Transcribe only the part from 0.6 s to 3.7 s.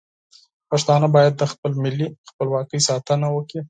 پښتانه باید د خپل ملي خپلواکۍ ساتنه وکړي.